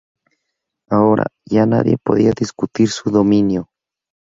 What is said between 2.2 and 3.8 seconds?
discutir su dominio.